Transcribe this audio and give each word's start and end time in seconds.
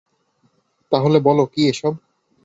তাহলে 0.91 1.17
বলো 1.19 1.43
কী 1.53 1.61
এসব? 1.71 1.93